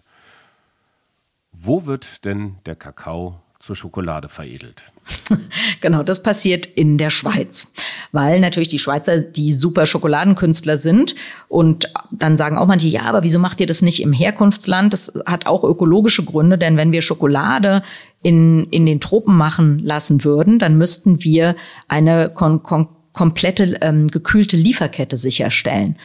[1.52, 4.84] Wo wird denn der Kakao zur Schokolade veredelt?
[5.82, 7.74] genau, das passiert in der Schweiz,
[8.12, 11.16] weil natürlich die Schweizer die super Schokoladenkünstler sind
[11.48, 14.94] und dann sagen auch manche, ja, aber wieso macht ihr das nicht im Herkunftsland?
[14.94, 17.82] Das hat auch ökologische Gründe, denn wenn wir Schokolade
[18.28, 21.56] in, in den Tropen machen lassen würden, dann müssten wir
[21.88, 25.96] eine kon kon komplette ähm, gekühlte Lieferkette sicherstellen.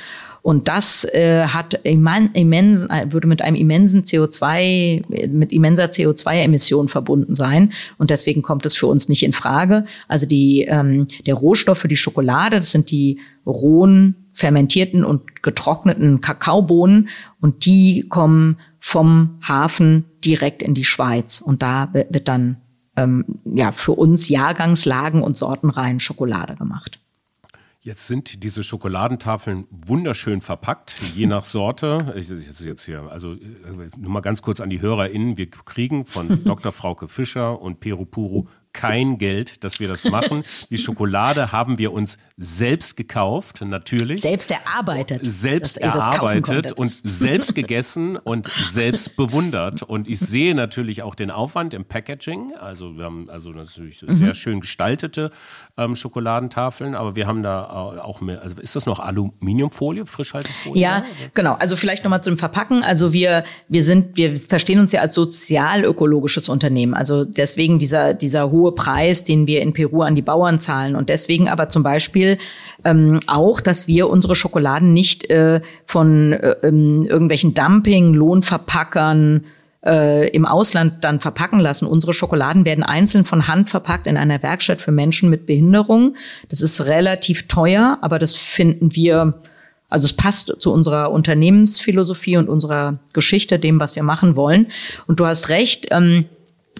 [0.40, 7.34] Und das äh, hat immensen, äh, würde mit einem immensen CO2, mit immenser CO2-Emission verbunden
[7.34, 7.72] sein.
[7.98, 9.84] Und deswegen kommt es für uns nicht in Frage.
[10.08, 16.20] Also die, ähm, der Rohstoff für die Schokolade, das sind die rohen, fermentierten und getrockneten
[16.20, 17.08] Kakaobohnen.
[17.40, 21.40] Und die kommen vom Hafen direkt in die Schweiz.
[21.40, 22.56] Und da wird dann
[22.96, 26.98] ähm, ja für uns Jahrgangslagen und Sortenreihen Schokolade gemacht.
[27.80, 32.12] Jetzt sind diese Schokoladentafeln wunderschön verpackt, je nach Sorte.
[32.16, 33.38] Ich, jetzt hier, also äh,
[33.96, 35.36] nur mal ganz kurz an die HörerInnen.
[35.36, 36.72] Wir kriegen von Dr.
[36.72, 40.44] Frauke Fischer und Peru Puru kein Geld, dass wir das machen.
[40.70, 44.22] Die Schokolade haben wir uns selbst gekauft, natürlich.
[44.22, 45.20] Selbst erarbeitet.
[45.22, 49.82] Selbst erarbeitet und selbst gegessen und selbst bewundert.
[49.82, 52.54] Und ich sehe natürlich auch den Aufwand im Packaging.
[52.58, 54.14] Also wir haben also natürlich mhm.
[54.14, 55.30] sehr schön gestaltete
[55.76, 57.64] ähm, Schokoladentafeln, aber wir haben da
[58.02, 60.80] auch mehr, also ist das noch Aluminiumfolie, Frischhaltefolie?
[60.80, 61.04] Ja,
[61.34, 61.54] genau.
[61.54, 62.82] Also vielleicht nochmal zum Verpacken.
[62.82, 66.94] Also wir, wir sind, wir verstehen uns ja als sozial-ökologisches Unternehmen.
[66.94, 70.94] Also deswegen dieser, dieser hohe hohe Preis, den wir in Peru an die Bauern zahlen.
[70.94, 72.38] Und deswegen aber zum Beispiel
[72.84, 79.44] ähm, auch, dass wir unsere Schokoladen nicht äh, von äh, ähm, irgendwelchen Dumping, Lohnverpackern,
[79.84, 81.86] äh, im Ausland dann verpacken lassen.
[81.86, 86.14] Unsere Schokoladen werden einzeln von Hand verpackt in einer Werkstatt für Menschen mit Behinderung.
[86.48, 89.42] Das ist relativ teuer, aber das finden wir,
[89.88, 94.68] also es passt zu unserer Unternehmensphilosophie und unserer Geschichte, dem, was wir machen wollen.
[95.06, 95.88] Und du hast recht.
[95.90, 96.26] Ähm,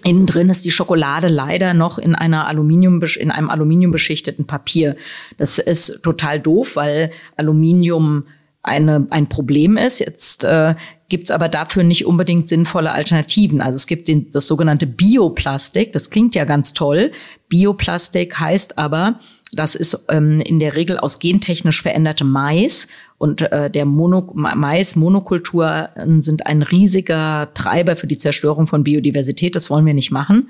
[0.04, 4.96] Innen drin ist die Schokolade leider noch in einer Aluminium, in einem aluminiumbeschichteten Papier.
[5.38, 8.24] Das ist total doof, weil Aluminium
[8.62, 9.98] eine, ein Problem ist.
[9.98, 10.74] Jetzt äh,
[11.08, 13.60] gibt es aber dafür nicht unbedingt sinnvolle Alternativen.
[13.60, 15.92] Also es gibt den, das sogenannte Bioplastik.
[15.92, 17.12] Das klingt ja ganz toll.
[17.48, 19.18] Bioplastik heißt aber,
[19.52, 22.88] das ist ähm, in der Regel aus gentechnisch verändertem Mais
[23.18, 29.54] und äh, der Mono Mais-Monokulturen sind ein riesiger Treiber für die Zerstörung von Biodiversität.
[29.54, 30.48] Das wollen wir nicht machen.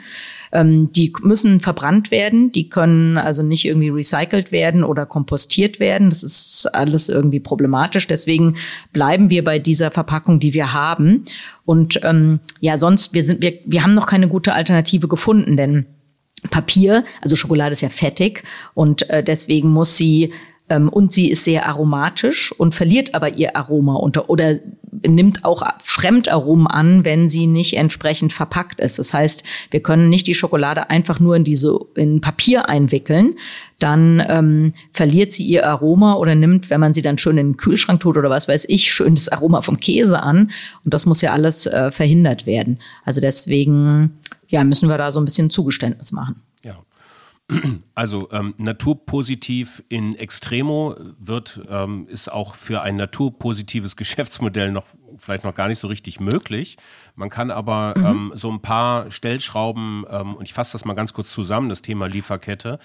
[0.53, 6.09] Ähm, die müssen verbrannt werden, die können also nicht irgendwie recycelt werden oder kompostiert werden.
[6.09, 8.07] Das ist alles irgendwie problematisch.
[8.07, 8.57] Deswegen
[8.93, 11.25] bleiben wir bei dieser Verpackung, die wir haben.
[11.65, 15.87] Und ähm, ja, sonst, wir sind, wir, wir haben noch keine gute Alternative gefunden, denn
[16.51, 18.43] Papier, also Schokolade ist ja fettig
[18.75, 20.33] und äh, deswegen muss sie
[20.69, 24.57] ähm, und sie ist sehr aromatisch und verliert aber ihr Aroma unter oder
[24.93, 28.99] nimmt auch Fremdaromen an, wenn sie nicht entsprechend verpackt ist.
[28.99, 33.37] Das heißt, wir können nicht die Schokolade einfach nur in diese in Papier einwickeln,
[33.79, 37.57] dann ähm, verliert sie ihr Aroma oder nimmt, wenn man sie dann schön in den
[37.57, 40.51] Kühlschrank tut oder was weiß ich, schön das Aroma vom Käse an.
[40.85, 42.79] Und das muss ja alles äh, verhindert werden.
[43.05, 46.43] Also deswegen ja, müssen wir da so ein bisschen Zugeständnis machen.
[47.95, 54.87] Also ähm, naturpositiv in Extremo wird, ähm, ist auch für ein naturpositives Geschäftsmodell noch
[55.19, 56.79] vielleicht noch gar nicht so richtig möglich.
[57.17, 58.07] Man kann aber mhm.
[58.07, 61.83] ähm, so ein paar Stellschrauben, ähm, und ich fasse das mal ganz kurz zusammen, das
[61.83, 62.79] Thema Lieferkette,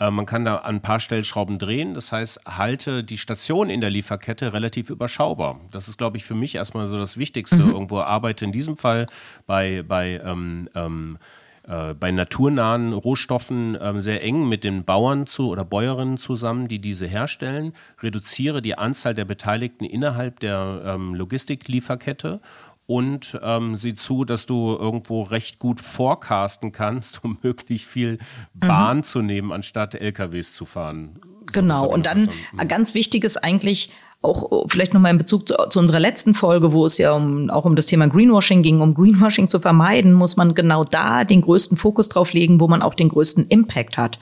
[0.00, 1.94] äh, man kann da an ein paar Stellschrauben drehen.
[1.94, 5.60] Das heißt, halte die Station in der Lieferkette relativ überschaubar.
[5.70, 7.62] Das ist, glaube ich, für mich erstmal so das Wichtigste.
[7.62, 7.70] Mhm.
[7.70, 9.06] Irgendwo arbeite in diesem Fall
[9.46, 11.18] bei, bei ähm, ähm,
[11.66, 16.78] äh, bei naturnahen Rohstoffen ähm, sehr eng mit den Bauern zu oder Bäuerinnen zusammen, die
[16.78, 17.72] diese herstellen,
[18.02, 22.40] reduziere die Anzahl der Beteiligten innerhalb der ähm, Logistiklieferkette
[22.86, 28.18] und ähm, sieh zu, dass du irgendwo recht gut forecasten kannst, um möglichst viel
[28.52, 29.04] Bahn mhm.
[29.04, 31.20] zu nehmen, anstatt LKWs zu fahren.
[31.46, 32.68] So genau, und dann verstanden.
[32.68, 33.90] ganz wichtig ist eigentlich
[34.24, 37.50] auch äh, vielleicht nochmal in Bezug zu, zu, unserer letzten Folge, wo es ja um,
[37.50, 41.42] auch um das Thema Greenwashing ging, um Greenwashing zu vermeiden, muss man genau da den
[41.42, 44.18] größten Fokus drauf legen, wo man auch den größten Impact hat.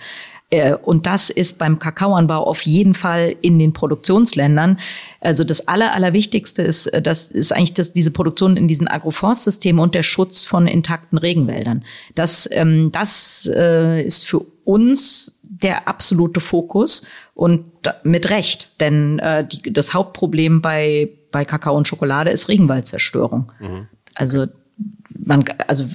[0.53, 4.79] Äh, und das ist beim Kakaoanbau auf jeden Fall in den Produktionsländern.
[5.21, 9.83] Also das Aller, Allerwichtigste ist, äh, das ist eigentlich das, diese Produktion in diesen Agroforstsystemen
[9.83, 11.85] und der Schutz von intakten Regenwäldern.
[12.15, 17.65] Das, ähm, das äh, ist für uns der absolute Fokus und
[18.05, 23.53] mit Recht, denn äh, die, das Hauptproblem bei, bei Kakao und Schokolade ist Regenwaldzerstörung.
[23.61, 23.89] Mhm.
[24.15, 24.47] Also
[25.25, 25.89] man, also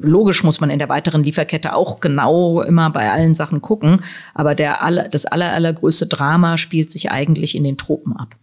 [0.00, 4.02] logisch muss man in der weiteren Lieferkette auch genau immer bei allen Sachen gucken,
[4.34, 8.34] aber der aller, das aller, allergrößte Drama spielt sich eigentlich in den Tropen ab.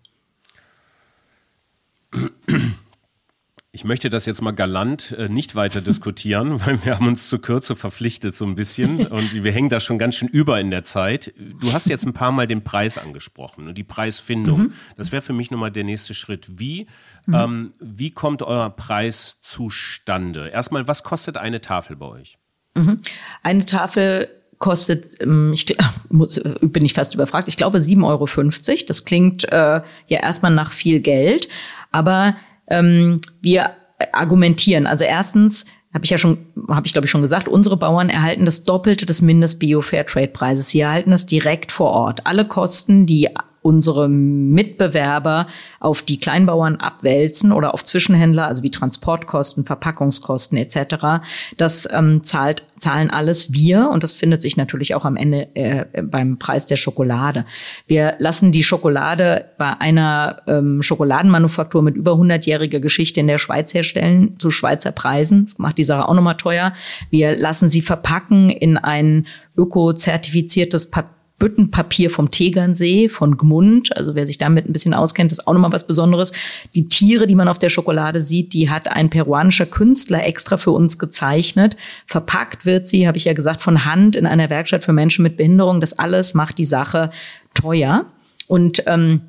[3.76, 7.42] Ich möchte das jetzt mal galant äh, nicht weiter diskutieren, weil wir haben uns zur
[7.42, 10.86] Kürze verpflichtet so ein bisschen und wir hängen da schon ganz schön über in der
[10.86, 11.34] Zeit.
[11.60, 14.60] Du hast jetzt ein paar Mal den Preis angesprochen und die Preisfindung.
[14.60, 14.74] Mhm.
[14.96, 16.58] Das wäre für mich nochmal der nächste Schritt.
[16.58, 16.88] Wie,
[17.26, 17.34] mhm.
[17.36, 20.48] ähm, wie kommt euer Preis zustande?
[20.48, 22.38] Erstmal, was kostet eine Tafel bei euch?
[22.76, 23.02] Mhm.
[23.44, 25.76] Eine Tafel kostet, ähm, ich
[26.08, 28.86] muss, bin ich fast überfragt, ich glaube 7,50 Euro.
[28.88, 31.50] Das klingt äh, ja erstmal nach viel Geld,
[31.92, 33.72] aber ähm, wir
[34.12, 34.88] argumentieren.
[34.88, 38.46] Also erstens habe ich ja schon, habe ich glaube ich schon gesagt, unsere Bauern erhalten
[38.46, 40.70] das Doppelte des Mindest-Bio-Fairtrade-Preises.
[40.70, 42.26] Sie erhalten das direkt vor Ort.
[42.26, 43.30] Alle Kosten, die
[43.66, 45.48] unsere Mitbewerber
[45.80, 51.26] auf die Kleinbauern abwälzen oder auf Zwischenhändler, also wie Transportkosten, Verpackungskosten etc.
[51.58, 55.86] Das ähm, zahlt, zahlen alles wir und das findet sich natürlich auch am Ende äh,
[56.04, 57.46] beim Preis der Schokolade.
[57.88, 63.74] Wir lassen die Schokolade bei einer ähm, Schokoladenmanufaktur mit über 100-jähriger Geschichte in der Schweiz
[63.74, 65.46] herstellen zu Schweizer Preisen.
[65.46, 66.74] Das macht die Sache auch nochmal teuer.
[67.10, 69.26] Wir lassen sie verpacken in ein
[69.58, 73.96] öko-zertifiziertes Papier Büttenpapier vom Tegernsee, von Gmund.
[73.96, 76.32] Also wer sich damit ein bisschen auskennt, ist auch nochmal was Besonderes.
[76.76, 80.72] Die Tiere, die man auf der Schokolade sieht, die hat ein peruanischer Künstler extra für
[80.72, 81.76] uns gezeichnet.
[82.06, 85.36] Verpackt wird sie, habe ich ja gesagt, von Hand in einer Werkstatt für Menschen mit
[85.36, 85.82] Behinderung.
[85.82, 87.12] Das alles macht die Sache
[87.54, 88.06] teuer.
[88.48, 89.22] Und ähm,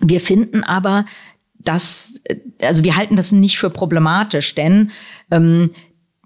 [0.00, 1.04] wir finden aber,
[1.58, 2.14] dass,
[2.60, 4.90] also wir halten das nicht für problematisch, denn
[5.30, 5.70] ähm,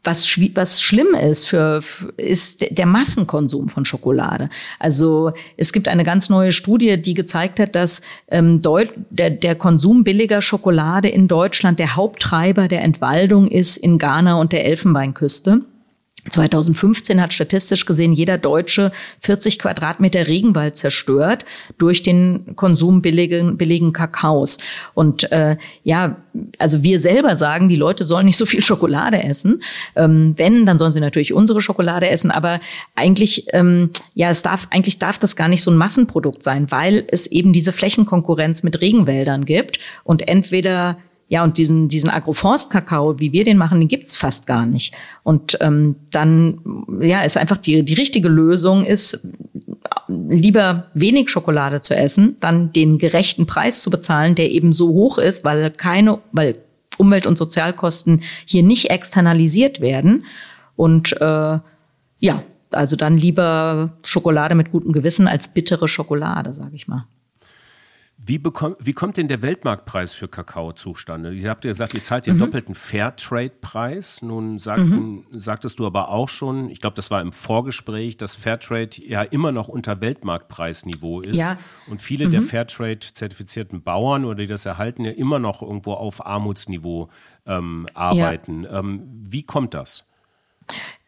[0.07, 1.83] was, was schlimm ist für,
[2.17, 4.49] ist der Massenkonsum von Schokolade.
[4.79, 8.63] Also es gibt eine ganz neue Studie, die gezeigt hat, dass ähm,
[9.11, 14.53] der, der Konsum billiger Schokolade in Deutschland der Haupttreiber der Entwaldung ist in Ghana und
[14.53, 15.63] der Elfenbeinküste.
[16.31, 21.45] 2015 hat statistisch gesehen jeder Deutsche 40 Quadratmeter Regenwald zerstört
[21.79, 24.59] durch den Konsum billigen, billigen Kakaos.
[24.95, 26.17] Und äh, ja,
[26.59, 29.63] also wir selber sagen, die Leute sollen nicht so viel Schokolade essen.
[29.95, 32.31] Ähm, wenn, dann sollen sie natürlich unsere Schokolade essen.
[32.31, 32.61] Aber
[32.95, 37.07] eigentlich, ähm, ja, es darf eigentlich darf das gar nicht so ein Massenprodukt sein, weil
[37.09, 43.33] es eben diese Flächenkonkurrenz mit Regenwäldern gibt und entweder ja, und diesen, diesen Agroforst-Kakao, wie
[43.33, 44.95] wir den machen, den gibt's fast gar nicht.
[45.25, 46.61] Und ähm, dann,
[47.01, 49.35] ja, ist einfach die, die richtige Lösung ist,
[50.09, 55.19] lieber wenig Schokolade zu essen, dann den gerechten Preis zu bezahlen, der eben so hoch
[55.19, 56.59] ist, weil keine, weil
[56.97, 60.27] Umwelt- und Sozialkosten hier nicht externalisiert werden.
[60.77, 61.59] Und äh,
[62.21, 67.07] ja, also dann lieber Schokolade mit gutem Gewissen als bittere Schokolade, sage ich mal.
[68.29, 71.33] Wie, bekommt, wie kommt denn der Weltmarktpreis für Kakao zustande?
[71.33, 72.41] Ihr habt ja gesagt, ihr zahlt den mhm.
[72.41, 74.21] doppelten Fairtrade-Preis.
[74.23, 75.27] Nun sagten, mhm.
[75.31, 79.53] sagtest du aber auch schon, ich glaube, das war im Vorgespräch, dass Fairtrade ja immer
[79.53, 81.37] noch unter Weltmarktpreisniveau ist.
[81.37, 81.57] Ja.
[81.87, 82.33] Und viele mhm.
[82.33, 87.09] der Fairtrade-zertifizierten Bauern oder die das erhalten, ja immer noch irgendwo auf Armutsniveau
[87.47, 88.65] ähm, arbeiten.
[88.65, 88.81] Ja.
[88.81, 90.06] Ähm, wie kommt das?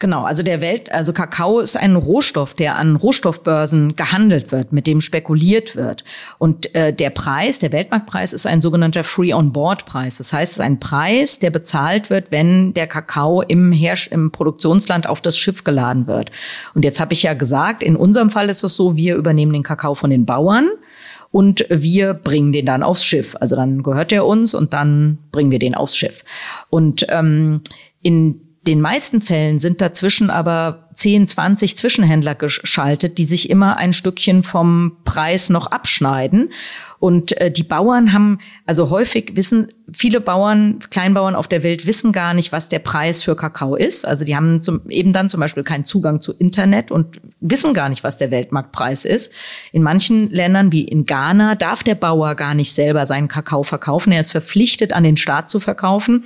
[0.00, 4.86] Genau, also der Welt, also Kakao ist ein Rohstoff, der an Rohstoffbörsen gehandelt wird, mit
[4.86, 6.04] dem spekuliert wird.
[6.38, 10.18] Und äh, der Preis, der Weltmarktpreis, ist ein sogenannter Free-on-Board-Preis.
[10.18, 14.30] Das heißt, es ist ein Preis, der bezahlt wird, wenn der Kakao im, Hersch im
[14.30, 16.30] Produktionsland auf das Schiff geladen wird.
[16.74, 19.64] Und jetzt habe ich ja gesagt, in unserem Fall ist es so, wir übernehmen den
[19.64, 20.68] Kakao von den Bauern
[21.32, 23.34] und wir bringen den dann aufs Schiff.
[23.40, 26.24] Also dann gehört er uns und dann bringen wir den aufs Schiff.
[26.70, 27.62] Und ähm,
[28.00, 33.94] in den meisten Fällen sind dazwischen aber 10, 20 Zwischenhändler geschaltet, die sich immer ein
[33.94, 36.50] Stückchen vom Preis noch abschneiden.
[36.98, 42.12] Und äh, die Bauern haben, also häufig wissen, viele Bauern, Kleinbauern auf der Welt wissen
[42.12, 44.06] gar nicht, was der Preis für Kakao ist.
[44.06, 47.88] Also die haben zum, eben dann zum Beispiel keinen Zugang zu Internet und wissen gar
[47.88, 49.32] nicht, was der Weltmarktpreis ist.
[49.72, 54.12] In manchen Ländern wie in Ghana darf der Bauer gar nicht selber seinen Kakao verkaufen.
[54.12, 56.24] Er ist verpflichtet, an den Staat zu verkaufen.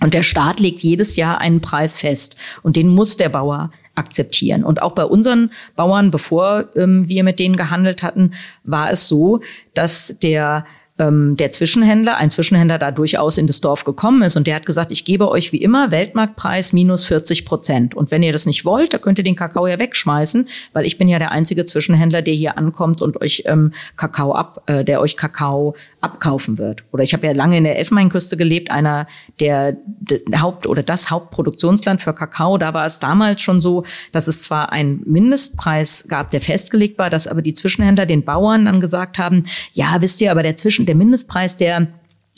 [0.00, 4.64] Und der Staat legt jedes Jahr einen Preis fest und den muss der Bauer akzeptieren.
[4.64, 8.32] Und auch bei unseren Bauern, bevor ähm, wir mit denen gehandelt hatten,
[8.64, 9.40] war es so,
[9.74, 10.66] dass der
[10.98, 14.66] ähm, der Zwischenhändler, ein Zwischenhändler da durchaus in das Dorf gekommen ist und der hat
[14.66, 17.94] gesagt, ich gebe euch wie immer Weltmarktpreis minus 40 Prozent.
[17.96, 20.96] Und wenn ihr das nicht wollt, da könnt ihr den Kakao ja wegschmeißen, weil ich
[20.96, 25.00] bin ja der einzige Zwischenhändler, der hier ankommt und euch ähm, Kakao ab, äh, der
[25.00, 26.84] euch Kakao abkaufen wird.
[26.92, 29.08] Oder ich habe ja lange in der Elfenbeinküste gelebt, einer
[29.40, 32.56] der, der Haupt- oder das Hauptproduktionsland für Kakao.
[32.56, 37.10] Da war es damals schon so, dass es zwar einen Mindestpreis gab, der festgelegt war,
[37.10, 40.83] dass aber die Zwischenhändler den Bauern dann gesagt haben, ja, wisst ihr, aber der Zwischen
[40.86, 41.88] der Mindestpreis, der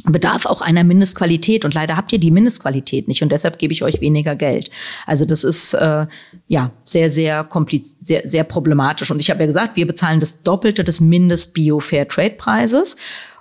[0.05, 3.83] bedarf auch einer Mindestqualität und leider habt ihr die Mindestqualität nicht und deshalb gebe ich
[3.83, 4.71] euch weniger Geld.
[5.07, 6.07] Also das ist äh,
[6.47, 10.43] ja sehr sehr kompliz sehr sehr problematisch und ich habe ja gesagt, wir bezahlen das
[10.43, 12.97] Doppelte des Mindest Bio Fair Trade Preises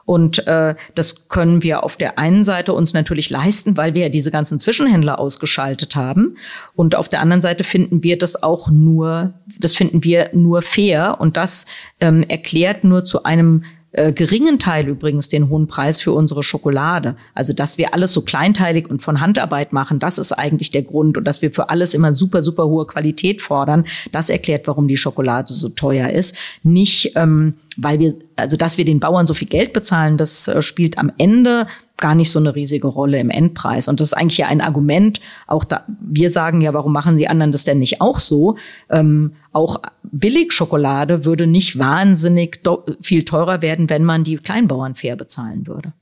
[0.06, 4.10] und äh, das können wir auf der einen Seite uns natürlich leisten, weil wir ja
[4.10, 6.38] diese ganzen Zwischenhändler ausgeschaltet haben.
[6.76, 11.18] Und auf der anderen Seite finden wir das auch nur, das finden wir nur fair.
[11.20, 11.66] Und das
[12.00, 13.64] ähm, erklärt nur zu einem
[13.96, 17.16] äh, geringen Teil übrigens den hohen Preis für unsere Schokolade.
[17.34, 21.18] Also, dass wir alles so kleinteilig und von Handarbeit machen, das ist eigentlich der Grund.
[21.18, 24.98] Und dass wir für alles immer super, super hohe Qualität fordern, das erklärt, warum die
[24.98, 26.38] Schokolade so teuer ist.
[26.64, 30.62] Nicht, ähm, weil wir, also dass wir den Bauern so viel Geld bezahlen, das äh,
[30.62, 33.88] spielt am Ende gar nicht so eine riesige Rolle im Endpreis.
[33.88, 35.22] Und das ist eigentlich ja ein Argument.
[35.48, 38.58] Auch da, wir sagen ja, warum machen die anderen das denn nicht auch so?
[38.90, 42.62] Ähm, auch Billigschokolade würde nicht wahnsinnig
[43.02, 45.94] viel teurer werden, wenn man die Kleinbauern fair bezahlen würde.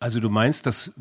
[0.00, 0.92] Also du meinst, dass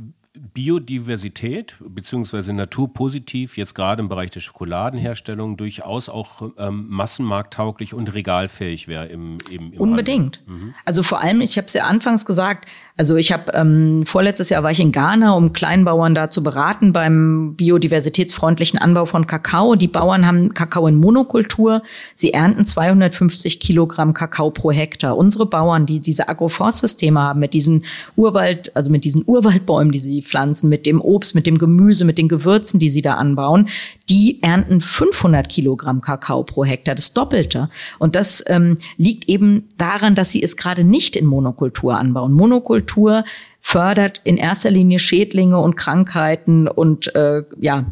[0.53, 2.53] Biodiversität bzw.
[2.53, 9.39] naturpositiv, jetzt gerade im Bereich der Schokoladenherstellung, durchaus auch ähm, massenmarkttauglich und regalfähig wäre im,
[9.49, 10.41] im, im Unbedingt.
[10.47, 10.73] Mhm.
[10.85, 12.67] Also vor allem, ich habe es ja anfangs gesagt,
[12.99, 16.91] also ich habe ähm, vorletztes Jahr war ich in Ghana, um Kleinbauern da zu beraten
[16.91, 19.75] beim biodiversitätsfreundlichen Anbau von Kakao.
[19.75, 21.81] Die Bauern haben Kakao in Monokultur.
[22.13, 25.15] Sie ernten 250 Kilogramm Kakao pro Hektar.
[25.15, 27.85] Unsere Bauern, die diese Agroforstsysteme haben mit diesen
[28.17, 32.17] Urwald, also mit diesen Urwaldbäumen, die sie pflanzen, mit dem Obst, mit dem Gemüse, mit
[32.17, 33.69] den Gewürzen, die sie da anbauen,
[34.09, 37.69] die ernten 500 Kilogramm Kakao pro Hektar, das Doppelte.
[37.99, 42.33] Und das ähm, liegt eben daran, dass sie es gerade nicht in Monokultur anbauen.
[42.33, 43.23] Monokultur Kultur
[43.61, 47.85] fördert in erster Linie Schädlinge und Krankheiten und äh, ja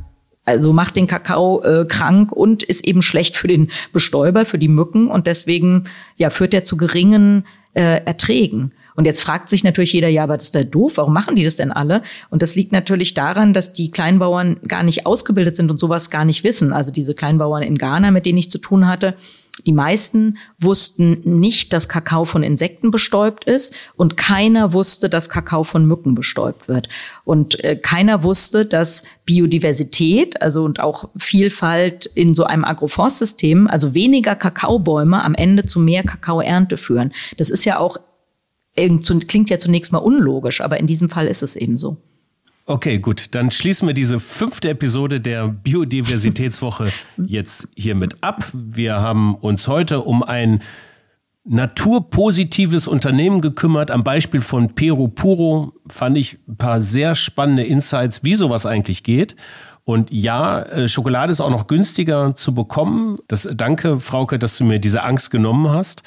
[0.45, 4.69] also macht den Kakao äh, krank und ist eben schlecht für den Bestäuber, für die
[4.69, 5.83] Mücken und deswegen
[6.15, 8.71] ja führt er zu geringen äh, Erträgen.
[8.97, 11.45] Und jetzt fragt sich natürlich jeder, ja, aber das ist ja doof, warum machen die
[11.45, 12.01] das denn alle?
[12.31, 16.25] Und das liegt natürlich daran, dass die Kleinbauern gar nicht ausgebildet sind und sowas gar
[16.25, 16.73] nicht wissen.
[16.73, 19.13] Also diese Kleinbauern in Ghana, mit denen ich zu tun hatte,
[19.65, 25.63] die meisten wussten nicht, dass Kakao von Insekten bestäubt ist und keiner wusste, dass Kakao
[25.63, 26.89] von Mücken bestäubt wird.
[27.23, 33.93] Und äh, keiner wusste, dass Biodiversität, also und auch Vielfalt in so einem Agroforstsystem, also
[33.93, 37.13] weniger Kakaobäume am Ende zu mehr Kakaoernte führen.
[37.37, 37.97] Das ist ja auch
[39.27, 41.97] klingt ja zunächst mal unlogisch, aber in diesem Fall ist es eben so.
[42.65, 43.33] Okay, gut.
[43.33, 46.91] Dann schließen wir diese fünfte Episode der Biodiversitätswoche
[47.25, 48.43] jetzt hiermit ab.
[48.53, 50.61] Wir haben uns heute um ein
[51.45, 53.89] naturpositives Unternehmen gekümmert.
[53.89, 59.03] Am Beispiel von Pero Puro fand ich ein paar sehr spannende Insights, wie sowas eigentlich
[59.03, 59.37] geht.
[59.85, 63.19] Und ja, äh, Schokolade ist auch noch günstiger zu bekommen.
[63.29, 66.03] Das, danke, Frauke, dass du mir diese Angst genommen hast.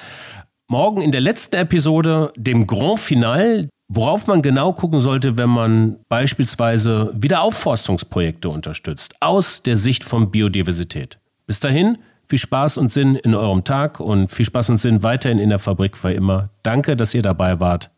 [0.71, 5.97] Morgen in der letzten Episode, dem Grand Final, Worauf man genau gucken sollte, wenn man
[6.09, 11.19] beispielsweise Wiederaufforstungsprojekte unterstützt, aus der Sicht von Biodiversität.
[11.49, 11.99] Bis dahin,
[12.29, 15.59] viel Spaß und Sinn in eurem Tag und viel Spaß und Sinn weiterhin in der
[15.59, 16.51] Fabrik, weil immer.
[16.63, 17.91] Danke, dass ihr dabei wart.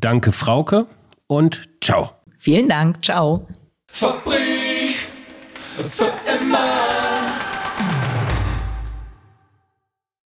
[0.00, 0.86] Danke, Frauke,
[1.26, 2.10] und ciao.
[2.38, 3.46] Vielen Dank, ciao.
[3.90, 4.94] Fabrik
[5.76, 6.77] für immer.